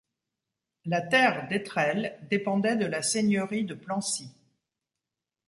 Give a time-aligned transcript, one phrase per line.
[0.85, 4.31] La terre d'Étrelles dépendait de la seigneurie de Plancy.